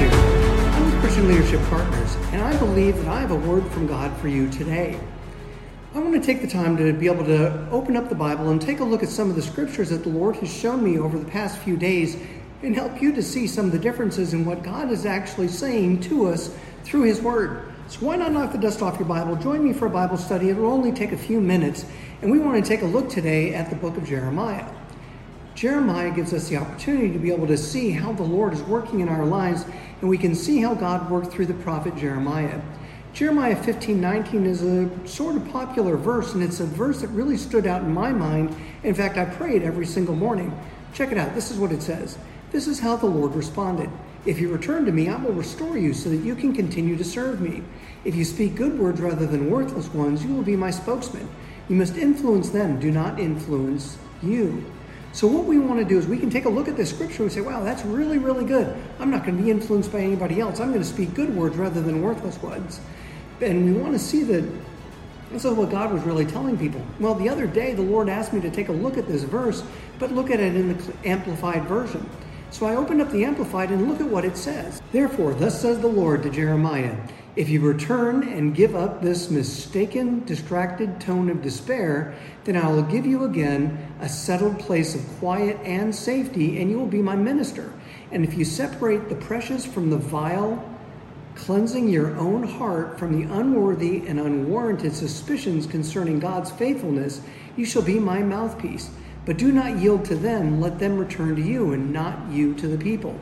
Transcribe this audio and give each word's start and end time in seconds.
I'm 0.00 0.84
with 0.84 1.00
Christian 1.00 1.26
Leadership 1.26 1.60
Partners, 1.68 2.14
and 2.30 2.40
I 2.40 2.56
believe 2.58 2.96
that 2.98 3.08
I 3.08 3.20
have 3.20 3.32
a 3.32 3.36
word 3.36 3.66
from 3.72 3.88
God 3.88 4.16
for 4.18 4.28
you 4.28 4.48
today. 4.48 4.98
I 5.92 5.98
want 5.98 6.14
to 6.14 6.20
take 6.20 6.40
the 6.40 6.46
time 6.46 6.76
to 6.76 6.92
be 6.92 7.06
able 7.06 7.24
to 7.24 7.68
open 7.70 7.96
up 7.96 8.08
the 8.08 8.14
Bible 8.14 8.50
and 8.50 8.62
take 8.62 8.78
a 8.78 8.84
look 8.84 9.02
at 9.02 9.08
some 9.08 9.28
of 9.28 9.34
the 9.34 9.42
scriptures 9.42 9.90
that 9.90 10.04
the 10.04 10.08
Lord 10.08 10.36
has 10.36 10.52
shown 10.52 10.84
me 10.84 11.00
over 11.00 11.18
the 11.18 11.28
past 11.28 11.58
few 11.58 11.76
days 11.76 12.16
and 12.62 12.76
help 12.76 13.02
you 13.02 13.12
to 13.12 13.22
see 13.22 13.48
some 13.48 13.66
of 13.66 13.72
the 13.72 13.78
differences 13.78 14.34
in 14.34 14.44
what 14.44 14.62
God 14.62 14.92
is 14.92 15.04
actually 15.04 15.48
saying 15.48 16.00
to 16.02 16.28
us 16.28 16.54
through 16.84 17.02
His 17.02 17.20
Word. 17.20 17.72
So, 17.88 18.06
why 18.06 18.16
not 18.16 18.30
knock 18.30 18.52
the 18.52 18.58
dust 18.58 18.82
off 18.82 19.00
your 19.00 19.08
Bible? 19.08 19.34
Join 19.34 19.64
me 19.64 19.72
for 19.72 19.86
a 19.86 19.90
Bible 19.90 20.16
study. 20.16 20.48
It 20.50 20.56
will 20.56 20.70
only 20.70 20.92
take 20.92 21.10
a 21.10 21.18
few 21.18 21.40
minutes, 21.40 21.84
and 22.22 22.30
we 22.30 22.38
want 22.38 22.62
to 22.62 22.68
take 22.68 22.82
a 22.82 22.86
look 22.86 23.08
today 23.08 23.52
at 23.52 23.68
the 23.68 23.76
book 23.76 23.96
of 23.96 24.06
Jeremiah. 24.06 24.64
Jeremiah 25.58 26.12
gives 26.12 26.32
us 26.32 26.48
the 26.48 26.56
opportunity 26.56 27.12
to 27.12 27.18
be 27.18 27.32
able 27.32 27.48
to 27.48 27.56
see 27.56 27.90
how 27.90 28.12
the 28.12 28.22
Lord 28.22 28.52
is 28.52 28.62
working 28.62 29.00
in 29.00 29.08
our 29.08 29.26
lives, 29.26 29.64
and 30.00 30.08
we 30.08 30.16
can 30.16 30.32
see 30.32 30.60
how 30.60 30.72
God 30.72 31.10
worked 31.10 31.32
through 31.32 31.46
the 31.46 31.54
prophet 31.54 31.96
Jeremiah. 31.96 32.60
Jeremiah 33.12 33.60
15 33.60 34.00
19 34.00 34.46
is 34.46 34.62
a 34.62 34.88
sort 35.04 35.34
of 35.34 35.50
popular 35.50 35.96
verse, 35.96 36.32
and 36.32 36.44
it's 36.44 36.60
a 36.60 36.64
verse 36.64 37.00
that 37.00 37.08
really 37.08 37.36
stood 37.36 37.66
out 37.66 37.82
in 37.82 37.92
my 37.92 38.12
mind. 38.12 38.54
In 38.84 38.94
fact, 38.94 39.18
I 39.18 39.24
pray 39.24 39.56
it 39.56 39.64
every 39.64 39.84
single 39.84 40.14
morning. 40.14 40.56
Check 40.94 41.10
it 41.10 41.18
out. 41.18 41.34
This 41.34 41.50
is 41.50 41.58
what 41.58 41.72
it 41.72 41.82
says 41.82 42.18
This 42.52 42.68
is 42.68 42.78
how 42.78 42.94
the 42.94 43.06
Lord 43.06 43.34
responded. 43.34 43.90
If 44.26 44.38
you 44.38 44.52
return 44.52 44.84
to 44.84 44.92
me, 44.92 45.08
I 45.08 45.16
will 45.16 45.32
restore 45.32 45.76
you 45.76 45.92
so 45.92 46.08
that 46.10 46.18
you 46.18 46.36
can 46.36 46.54
continue 46.54 46.94
to 46.94 47.04
serve 47.04 47.40
me. 47.40 47.64
If 48.04 48.14
you 48.14 48.24
speak 48.24 48.54
good 48.54 48.78
words 48.78 49.00
rather 49.00 49.26
than 49.26 49.50
worthless 49.50 49.88
ones, 49.88 50.24
you 50.24 50.32
will 50.32 50.44
be 50.44 50.54
my 50.54 50.70
spokesman. 50.70 51.28
You 51.68 51.74
must 51.74 51.96
influence 51.96 52.50
them, 52.50 52.78
do 52.78 52.92
not 52.92 53.18
influence 53.18 53.98
you. 54.22 54.64
So, 55.18 55.26
what 55.26 55.46
we 55.46 55.58
want 55.58 55.80
to 55.80 55.84
do 55.84 55.98
is 55.98 56.06
we 56.06 56.16
can 56.16 56.30
take 56.30 56.44
a 56.44 56.48
look 56.48 56.68
at 56.68 56.76
this 56.76 56.90
scripture 56.90 57.24
and 57.24 57.32
say, 57.32 57.40
wow, 57.40 57.64
that's 57.64 57.84
really, 57.84 58.18
really 58.18 58.44
good. 58.44 58.72
I'm 59.00 59.10
not 59.10 59.24
going 59.24 59.36
to 59.36 59.42
be 59.42 59.50
influenced 59.50 59.90
by 59.90 59.98
anybody 59.98 60.38
else. 60.38 60.60
I'm 60.60 60.68
going 60.68 60.80
to 60.80 60.88
speak 60.88 61.12
good 61.12 61.34
words 61.34 61.56
rather 61.56 61.82
than 61.82 62.02
worthless 62.02 62.40
ones. 62.40 62.78
And 63.40 63.64
we 63.64 63.72
want 63.72 63.94
to 63.94 63.98
see 63.98 64.22
that 64.22 64.48
this 65.32 65.44
is 65.44 65.54
what 65.54 65.70
God 65.70 65.92
was 65.92 66.04
really 66.04 66.24
telling 66.24 66.56
people. 66.56 66.80
Well, 67.00 67.16
the 67.16 67.28
other 67.28 67.48
day, 67.48 67.74
the 67.74 67.82
Lord 67.82 68.08
asked 68.08 68.32
me 68.32 68.40
to 68.42 68.48
take 68.48 68.68
a 68.68 68.72
look 68.72 68.96
at 68.96 69.08
this 69.08 69.24
verse, 69.24 69.64
but 69.98 70.12
look 70.12 70.30
at 70.30 70.38
it 70.38 70.54
in 70.54 70.68
the 70.68 70.94
Amplified 71.04 71.64
Version. 71.64 72.08
So 72.50 72.66
I 72.66 72.76
opened 72.76 73.02
up 73.02 73.10
the 73.10 73.24
Amplified 73.24 73.70
and 73.70 73.88
look 73.88 74.00
at 74.00 74.08
what 74.08 74.24
it 74.24 74.36
says. 74.36 74.80
Therefore, 74.90 75.34
thus 75.34 75.60
says 75.60 75.80
the 75.80 75.86
Lord 75.86 76.22
to 76.22 76.30
Jeremiah 76.30 76.96
If 77.36 77.48
you 77.48 77.60
return 77.60 78.26
and 78.26 78.54
give 78.54 78.74
up 78.74 79.02
this 79.02 79.30
mistaken, 79.30 80.24
distracted 80.24 81.00
tone 81.00 81.30
of 81.30 81.42
despair, 81.42 82.14
then 82.44 82.56
I 82.56 82.68
will 82.68 82.82
give 82.82 83.06
you 83.06 83.24
again 83.24 83.94
a 84.00 84.08
settled 84.08 84.58
place 84.58 84.94
of 84.94 85.06
quiet 85.18 85.58
and 85.62 85.94
safety, 85.94 86.60
and 86.60 86.70
you 86.70 86.78
will 86.78 86.86
be 86.86 87.02
my 87.02 87.16
minister. 87.16 87.72
And 88.10 88.24
if 88.24 88.34
you 88.34 88.44
separate 88.44 89.08
the 89.08 89.14
precious 89.14 89.66
from 89.66 89.90
the 89.90 89.98
vile, 89.98 90.64
cleansing 91.34 91.88
your 91.88 92.16
own 92.16 92.42
heart 92.42 92.98
from 92.98 93.12
the 93.12 93.32
unworthy 93.32 94.06
and 94.06 94.18
unwarranted 94.18 94.94
suspicions 94.94 95.66
concerning 95.66 96.18
God's 96.18 96.50
faithfulness, 96.50 97.20
you 97.56 97.64
shall 97.64 97.82
be 97.82 97.98
my 97.98 98.20
mouthpiece. 98.20 98.90
But 99.28 99.36
do 99.36 99.52
not 99.52 99.76
yield 99.76 100.06
to 100.06 100.14
them, 100.14 100.58
let 100.58 100.78
them 100.78 100.96
return 100.96 101.36
to 101.36 101.42
you, 101.42 101.74
and 101.74 101.92
not 101.92 102.30
you 102.30 102.54
to 102.54 102.66
the 102.66 102.78
people. 102.78 103.20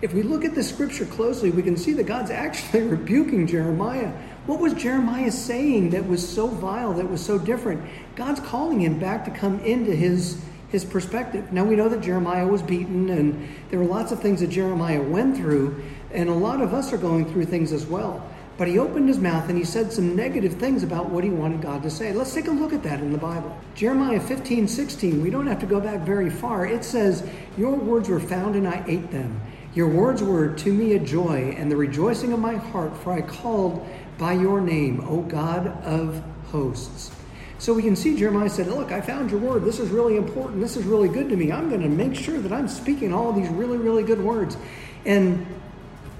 If 0.00 0.14
we 0.14 0.22
look 0.22 0.42
at 0.42 0.54
the 0.54 0.62
scripture 0.62 1.04
closely, 1.04 1.50
we 1.50 1.62
can 1.62 1.76
see 1.76 1.92
that 1.92 2.04
God's 2.04 2.30
actually 2.44 2.84
rebuking 2.84 3.46
Jeremiah. 3.46 4.10
What 4.46 4.58
was 4.58 4.72
Jeremiah 4.72 5.30
saying 5.30 5.90
that 5.90 6.06
was 6.06 6.26
so 6.26 6.48
vile, 6.48 6.94
that 6.94 7.10
was 7.10 7.22
so 7.22 7.38
different? 7.38 7.84
God's 8.16 8.40
calling 8.40 8.80
him 8.80 8.98
back 8.98 9.26
to 9.26 9.30
come 9.30 9.60
into 9.60 9.94
his, 9.94 10.42
his 10.70 10.82
perspective. 10.82 11.52
Now 11.52 11.64
we 11.64 11.76
know 11.76 11.90
that 11.90 12.00
Jeremiah 12.00 12.46
was 12.46 12.62
beaten, 12.62 13.10
and 13.10 13.46
there 13.68 13.78
were 13.78 13.84
lots 13.84 14.12
of 14.12 14.22
things 14.22 14.40
that 14.40 14.48
Jeremiah 14.48 15.02
went 15.02 15.36
through, 15.36 15.84
and 16.10 16.30
a 16.30 16.34
lot 16.34 16.62
of 16.62 16.72
us 16.72 16.90
are 16.90 16.96
going 16.96 17.30
through 17.30 17.44
things 17.44 17.70
as 17.70 17.84
well. 17.84 18.26
But 18.56 18.68
he 18.68 18.78
opened 18.78 19.08
his 19.08 19.18
mouth 19.18 19.48
and 19.48 19.58
he 19.58 19.64
said 19.64 19.92
some 19.92 20.14
negative 20.14 20.54
things 20.54 20.84
about 20.84 21.10
what 21.10 21.24
he 21.24 21.30
wanted 21.30 21.60
God 21.60 21.82
to 21.82 21.90
say. 21.90 22.12
Let's 22.12 22.32
take 22.32 22.46
a 22.46 22.52
look 22.52 22.72
at 22.72 22.84
that 22.84 23.00
in 23.00 23.10
the 23.10 23.18
Bible. 23.18 23.56
Jeremiah 23.74 24.20
15, 24.20 24.68
16, 24.68 25.20
we 25.20 25.30
don't 25.30 25.46
have 25.46 25.58
to 25.60 25.66
go 25.66 25.80
back 25.80 26.02
very 26.02 26.30
far. 26.30 26.64
It 26.64 26.84
says, 26.84 27.28
Your 27.56 27.74
words 27.74 28.08
were 28.08 28.20
found 28.20 28.54
and 28.54 28.68
I 28.68 28.84
ate 28.86 29.10
them. 29.10 29.40
Your 29.74 29.88
words 29.88 30.22
were 30.22 30.54
to 30.54 30.72
me 30.72 30.92
a 30.92 31.00
joy 31.00 31.54
and 31.58 31.68
the 31.68 31.76
rejoicing 31.76 32.32
of 32.32 32.38
my 32.38 32.54
heart, 32.54 32.96
for 32.96 33.12
I 33.12 33.22
called 33.22 33.84
by 34.18 34.34
your 34.34 34.60
name, 34.60 35.04
O 35.08 35.22
God 35.22 35.66
of 35.82 36.22
hosts. 36.52 37.10
So 37.58 37.72
we 37.72 37.82
can 37.82 37.96
see 37.96 38.16
Jeremiah 38.16 38.50
said, 38.50 38.68
Look, 38.68 38.92
I 38.92 39.00
found 39.00 39.32
your 39.32 39.40
word. 39.40 39.64
This 39.64 39.80
is 39.80 39.90
really 39.90 40.16
important. 40.16 40.60
This 40.60 40.76
is 40.76 40.84
really 40.84 41.08
good 41.08 41.28
to 41.28 41.36
me. 41.36 41.50
I'm 41.50 41.68
going 41.68 41.82
to 41.82 41.88
make 41.88 42.14
sure 42.14 42.38
that 42.38 42.52
I'm 42.52 42.68
speaking 42.68 43.12
all 43.12 43.32
these 43.32 43.48
really, 43.48 43.78
really 43.78 44.04
good 44.04 44.20
words. 44.20 44.56
And 45.06 45.44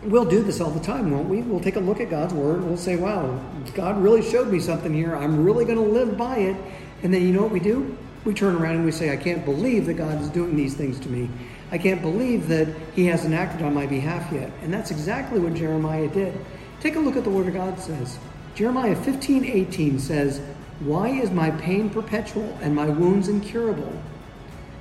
we'll 0.04 0.24
do 0.24 0.42
this 0.42 0.60
all 0.60 0.70
the 0.70 0.80
time, 0.80 1.10
won't 1.10 1.28
we? 1.28 1.42
We'll 1.42 1.60
take 1.60 1.76
a 1.76 1.80
look 1.80 2.00
at 2.00 2.10
God's 2.10 2.34
word 2.34 2.58
and 2.58 2.68
we'll 2.68 2.76
say, 2.76 2.96
wow, 2.96 3.40
God 3.74 4.02
really 4.02 4.22
showed 4.22 4.48
me 4.48 4.60
something 4.60 4.92
here. 4.92 5.16
I'm 5.16 5.44
really 5.44 5.64
going 5.64 5.78
to 5.78 5.82
live 5.82 6.16
by 6.16 6.38
it. 6.38 6.56
And 7.02 7.12
then 7.12 7.22
you 7.22 7.32
know 7.32 7.42
what 7.42 7.50
we 7.50 7.60
do? 7.60 7.96
We 8.24 8.34
turn 8.34 8.54
around 8.56 8.76
and 8.76 8.84
we 8.84 8.92
say, 8.92 9.12
I 9.12 9.16
can't 9.16 9.44
believe 9.44 9.86
that 9.86 9.94
God 9.94 10.20
is 10.20 10.28
doing 10.30 10.56
these 10.56 10.74
things 10.74 10.98
to 11.00 11.08
me. 11.08 11.28
I 11.70 11.78
can't 11.78 12.00
believe 12.00 12.48
that 12.48 12.68
He 12.94 13.06
hasn't 13.06 13.34
acted 13.34 13.62
on 13.62 13.74
my 13.74 13.86
behalf 13.86 14.32
yet. 14.32 14.50
And 14.62 14.72
that's 14.72 14.90
exactly 14.90 15.40
what 15.40 15.54
Jeremiah 15.54 16.08
did. 16.08 16.34
Take 16.80 16.96
a 16.96 17.00
look 17.00 17.16
at 17.16 17.24
the 17.24 17.30
Word 17.30 17.48
of 17.48 17.54
God 17.54 17.78
says. 17.78 18.18
Jeremiah 18.54 18.94
15 18.94 19.44
18 19.44 19.98
says, 19.98 20.40
Why 20.80 21.08
is 21.08 21.30
my 21.30 21.50
pain 21.50 21.90
perpetual 21.90 22.56
and 22.62 22.74
my 22.74 22.88
wounds 22.88 23.28
incurable? 23.28 23.92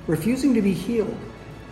Refusing 0.06 0.54
to 0.54 0.62
be 0.62 0.72
healed. 0.72 1.16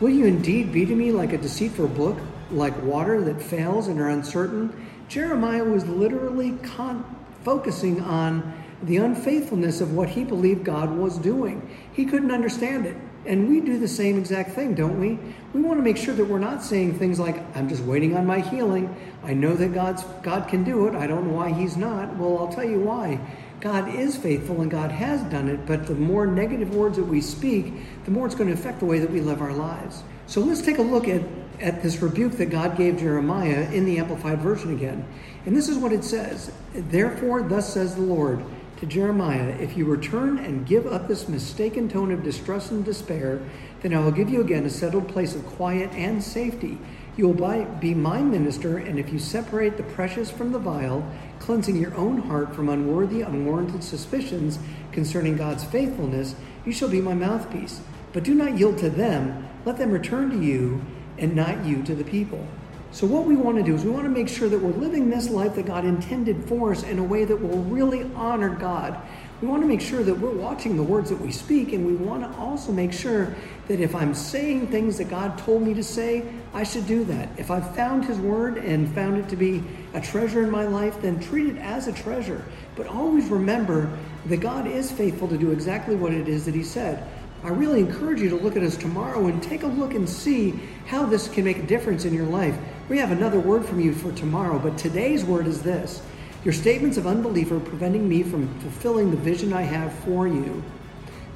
Will 0.00 0.10
you 0.10 0.24
indeed 0.24 0.72
be 0.72 0.84
to 0.84 0.94
me 0.94 1.12
like 1.12 1.32
a 1.32 1.38
deceitful 1.38 1.88
book? 1.88 2.18
Like 2.52 2.80
water 2.82 3.20
that 3.22 3.40
fails 3.40 3.88
and 3.88 4.00
are 4.00 4.08
uncertain. 4.08 4.88
Jeremiah 5.08 5.64
was 5.64 5.86
literally 5.86 6.52
con- 6.62 7.04
focusing 7.44 8.00
on 8.00 8.62
the 8.82 8.96
unfaithfulness 8.96 9.80
of 9.80 9.94
what 9.94 10.08
he 10.08 10.24
believed 10.24 10.64
God 10.64 10.90
was 10.96 11.18
doing. 11.18 11.68
He 11.92 12.04
couldn't 12.04 12.30
understand 12.30 12.86
it. 12.86 12.96
And 13.24 13.48
we 13.48 13.60
do 13.60 13.78
the 13.78 13.86
same 13.86 14.18
exact 14.18 14.50
thing, 14.50 14.74
don't 14.74 14.98
we? 14.98 15.18
We 15.52 15.60
want 15.60 15.78
to 15.78 15.82
make 15.82 15.96
sure 15.96 16.12
that 16.14 16.24
we're 16.24 16.40
not 16.40 16.64
saying 16.64 16.98
things 16.98 17.20
like, 17.20 17.40
I'm 17.56 17.68
just 17.68 17.84
waiting 17.84 18.16
on 18.16 18.26
my 18.26 18.40
healing. 18.40 18.94
I 19.22 19.32
know 19.32 19.54
that 19.54 19.72
God's, 19.72 20.02
God 20.22 20.48
can 20.48 20.64
do 20.64 20.88
it. 20.88 20.96
I 20.96 21.06
don't 21.06 21.28
know 21.28 21.34
why 21.34 21.52
He's 21.52 21.76
not. 21.76 22.16
Well, 22.16 22.38
I'll 22.38 22.52
tell 22.52 22.64
you 22.64 22.80
why. 22.80 23.20
God 23.62 23.94
is 23.94 24.16
faithful 24.16 24.60
and 24.60 24.70
God 24.70 24.90
has 24.90 25.22
done 25.30 25.48
it, 25.48 25.64
but 25.66 25.86
the 25.86 25.94
more 25.94 26.26
negative 26.26 26.74
words 26.74 26.96
that 26.96 27.04
we 27.04 27.20
speak, 27.20 27.72
the 28.04 28.10
more 28.10 28.26
it's 28.26 28.34
going 28.34 28.48
to 28.48 28.54
affect 28.54 28.80
the 28.80 28.86
way 28.86 28.98
that 28.98 29.10
we 29.10 29.20
live 29.20 29.40
our 29.40 29.52
lives. 29.52 30.02
So 30.26 30.40
let's 30.40 30.60
take 30.60 30.78
a 30.78 30.82
look 30.82 31.06
at 31.06 31.22
at 31.60 31.80
this 31.80 32.02
rebuke 32.02 32.32
that 32.32 32.46
God 32.46 32.76
gave 32.76 32.98
Jeremiah 32.98 33.70
in 33.70 33.84
the 33.84 33.98
Amplified 33.98 34.40
Version 34.40 34.74
again. 34.74 35.06
And 35.46 35.56
this 35.56 35.68
is 35.68 35.78
what 35.78 35.92
it 35.92 36.04
says 36.04 36.50
Therefore, 36.74 37.42
thus 37.42 37.72
says 37.72 37.94
the 37.94 38.02
Lord 38.02 38.44
to 38.78 38.86
Jeremiah, 38.86 39.56
If 39.60 39.76
you 39.76 39.84
return 39.84 40.38
and 40.38 40.66
give 40.66 40.86
up 40.86 41.06
this 41.06 41.28
mistaken 41.28 41.88
tone 41.88 42.10
of 42.10 42.24
distress 42.24 42.72
and 42.72 42.84
despair, 42.84 43.40
then 43.80 43.94
I 43.94 44.00
will 44.00 44.10
give 44.10 44.28
you 44.28 44.40
again 44.40 44.66
a 44.66 44.70
settled 44.70 45.08
place 45.08 45.36
of 45.36 45.46
quiet 45.46 45.90
and 45.92 46.22
safety. 46.22 46.78
You 47.14 47.28
will 47.28 47.66
be 47.78 47.92
my 47.94 48.22
minister, 48.22 48.78
and 48.78 48.98
if 48.98 49.12
you 49.12 49.18
separate 49.18 49.76
the 49.76 49.82
precious 49.82 50.30
from 50.30 50.52
the 50.52 50.58
vile, 50.58 51.06
cleansing 51.40 51.76
your 51.76 51.94
own 51.94 52.18
heart 52.18 52.54
from 52.54 52.70
unworthy, 52.70 53.20
unwarranted 53.20 53.84
suspicions 53.84 54.58
concerning 54.92 55.36
God's 55.36 55.64
faithfulness, 55.64 56.34
you 56.64 56.72
shall 56.72 56.88
be 56.88 57.02
my 57.02 57.14
mouthpiece. 57.14 57.82
But 58.14 58.24
do 58.24 58.34
not 58.34 58.58
yield 58.58 58.78
to 58.78 58.88
them, 58.88 59.46
let 59.66 59.76
them 59.76 59.90
return 59.90 60.30
to 60.30 60.42
you 60.42 60.80
and 61.18 61.36
not 61.36 61.66
you 61.66 61.82
to 61.82 61.94
the 61.94 62.04
people. 62.04 62.46
So, 62.92 63.06
what 63.06 63.24
we 63.24 63.36
want 63.36 63.56
to 63.56 63.62
do 63.62 63.74
is 63.74 63.84
we 63.84 63.90
want 63.90 64.04
to 64.04 64.10
make 64.10 64.28
sure 64.28 64.50
that 64.50 64.60
we're 64.60 64.78
living 64.78 65.08
this 65.08 65.30
life 65.30 65.54
that 65.54 65.64
God 65.64 65.86
intended 65.86 66.44
for 66.44 66.72
us 66.72 66.82
in 66.82 66.98
a 66.98 67.02
way 67.02 67.24
that 67.24 67.36
will 67.36 67.62
really 67.64 68.02
honor 68.14 68.50
God. 68.50 69.00
We 69.40 69.48
want 69.48 69.62
to 69.62 69.66
make 69.66 69.80
sure 69.80 70.02
that 70.02 70.14
we're 70.14 70.30
watching 70.30 70.76
the 70.76 70.82
words 70.82 71.08
that 71.08 71.18
we 71.18 71.32
speak, 71.32 71.72
and 71.72 71.86
we 71.86 71.94
want 71.94 72.22
to 72.22 72.38
also 72.38 72.70
make 72.70 72.92
sure 72.92 73.34
that 73.66 73.80
if 73.80 73.94
I'm 73.94 74.12
saying 74.14 74.66
things 74.66 74.98
that 74.98 75.08
God 75.08 75.38
told 75.38 75.62
me 75.62 75.72
to 75.72 75.82
say, 75.82 76.22
I 76.52 76.64
should 76.64 76.86
do 76.86 77.02
that. 77.04 77.30
If 77.38 77.50
I've 77.50 77.74
found 77.74 78.04
His 78.04 78.18
Word 78.18 78.58
and 78.58 78.94
found 78.94 79.16
it 79.16 79.26
to 79.30 79.36
be 79.36 79.64
a 79.94 80.00
treasure 80.00 80.42
in 80.42 80.50
my 80.50 80.66
life, 80.66 81.00
then 81.00 81.18
treat 81.18 81.46
it 81.46 81.56
as 81.56 81.88
a 81.88 81.92
treasure. 81.92 82.44
But 82.76 82.86
always 82.88 83.28
remember 83.28 83.98
that 84.26 84.36
God 84.36 84.66
is 84.66 84.92
faithful 84.92 85.28
to 85.28 85.38
do 85.38 85.50
exactly 85.50 85.96
what 85.96 86.12
it 86.12 86.28
is 86.28 86.44
that 86.44 86.54
He 86.54 86.62
said. 86.62 87.08
I 87.44 87.48
really 87.48 87.80
encourage 87.80 88.20
you 88.20 88.28
to 88.28 88.36
look 88.36 88.56
at 88.56 88.62
us 88.62 88.76
tomorrow 88.76 89.26
and 89.26 89.42
take 89.42 89.64
a 89.64 89.66
look 89.66 89.94
and 89.94 90.08
see 90.08 90.54
how 90.86 91.04
this 91.06 91.26
can 91.26 91.44
make 91.44 91.58
a 91.58 91.66
difference 91.66 92.04
in 92.04 92.14
your 92.14 92.26
life. 92.26 92.56
We 92.92 92.98
have 92.98 93.10
another 93.10 93.40
word 93.40 93.64
from 93.64 93.80
you 93.80 93.94
for 93.94 94.12
tomorrow, 94.12 94.58
but 94.58 94.76
today's 94.76 95.24
word 95.24 95.46
is 95.46 95.62
this 95.62 96.02
Your 96.44 96.52
statements 96.52 96.98
of 96.98 97.06
unbelief 97.06 97.50
are 97.50 97.58
preventing 97.58 98.06
me 98.06 98.22
from 98.22 98.54
fulfilling 98.60 99.10
the 99.10 99.16
vision 99.16 99.54
I 99.54 99.62
have 99.62 99.94
for 100.00 100.28
you. 100.28 100.62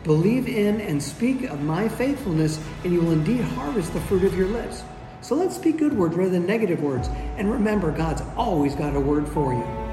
Believe 0.04 0.48
in 0.48 0.82
and 0.82 1.02
speak 1.02 1.44
of 1.44 1.62
my 1.62 1.88
faithfulness, 1.88 2.60
and 2.84 2.92
you 2.92 3.00
will 3.00 3.12
indeed 3.12 3.40
harvest 3.40 3.94
the 3.94 4.02
fruit 4.02 4.24
of 4.24 4.36
your 4.36 4.48
lips. 4.48 4.82
So 5.22 5.34
let's 5.34 5.56
speak 5.56 5.78
good 5.78 5.96
words 5.96 6.14
rather 6.14 6.28
than 6.28 6.44
negative 6.44 6.82
words. 6.82 7.08
And 7.38 7.50
remember, 7.50 7.90
God's 7.90 8.20
always 8.36 8.74
got 8.74 8.94
a 8.94 9.00
word 9.00 9.26
for 9.26 9.54
you. 9.54 9.85